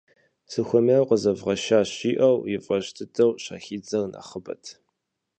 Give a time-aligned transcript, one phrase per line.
[0.51, 4.63] Сыхуэмейуэ къэзывгъэшащ!- жиӏэу, и фӏэщ дыдэу щахидзэр нэхъыбэт.